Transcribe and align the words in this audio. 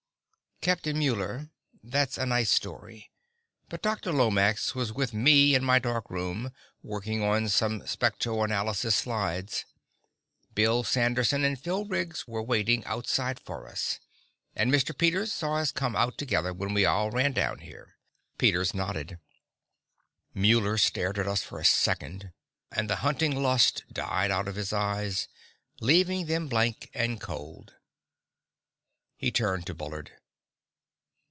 "Captain 0.63 0.99
Muller, 0.99 1.49
that's 1.83 2.19
a 2.19 2.25
nice 2.27 2.51
story. 2.51 3.09
But 3.67 3.81
Dr. 3.81 4.13
Lomax 4.13 4.75
was 4.75 4.93
with 4.93 5.11
me 5.11 5.55
in 5.55 5.63
my 5.63 5.79
darkroom, 5.79 6.51
working 6.83 7.23
on 7.23 7.49
some 7.49 7.81
spectroanalysis 7.87 8.93
slides. 8.95 9.65
Bill 10.53 10.83
Sanderson 10.83 11.43
and 11.43 11.59
Phil 11.59 11.85
Riggs 11.85 12.27
were 12.27 12.43
waiting 12.43 12.85
outside 12.85 13.39
for 13.39 13.67
us. 13.67 13.99
And 14.55 14.71
Mr. 14.71 14.95
Peters 14.95 15.33
saw 15.33 15.55
us 15.55 15.71
come 15.71 15.95
out 15.95 16.19
together 16.19 16.53
when 16.53 16.75
we 16.75 16.85
all 16.85 17.09
ran 17.09 17.31
down 17.33 17.57
here." 17.61 17.95
Peters 18.37 18.75
nodded. 18.75 19.17
Muller 20.35 20.77
stared 20.77 21.17
at 21.17 21.27
us 21.27 21.41
for 21.41 21.57
a 21.59 21.65
second, 21.65 22.31
and 22.71 22.87
the 22.87 22.97
hunting 22.97 23.35
lust 23.41 23.83
died 23.91 24.29
out 24.29 24.47
of 24.47 24.57
his 24.57 24.71
eyes, 24.71 25.27
leaving 25.79 26.27
them 26.27 26.47
blank 26.47 26.91
and 26.93 27.19
cold. 27.19 27.73
He 29.17 29.31
turned 29.31 29.65
to 29.65 29.73
Bullard. 29.73 30.11